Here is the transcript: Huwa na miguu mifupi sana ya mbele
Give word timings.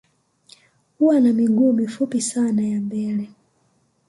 Huwa 0.99 1.19
na 1.19 1.33
miguu 1.33 1.73
mifupi 1.73 2.21
sana 2.21 2.61
ya 2.67 2.81
mbele 2.81 3.29